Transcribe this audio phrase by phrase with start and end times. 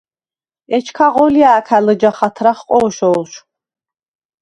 [0.75, 3.31] ეჩქა ღოლჲა̄ქა̈ ლჷჯა ხათრახ ყო̄შო̄ლშვ.